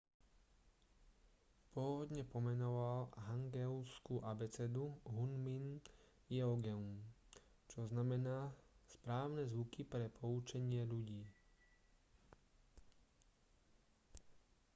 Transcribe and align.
pôvodne 1.77 2.23
pomenoval 2.33 3.01
hangeulskú 3.29 4.15
abecedu 4.31 4.85
hunmin 5.15 5.65
jeongeum 6.33 6.87
čo 7.69 7.79
znamená 7.91 8.37
správne 8.93 9.43
zvuky 9.51 9.81
pre 9.93 10.07
poučenie 10.19 10.83
ľudí 10.93 11.21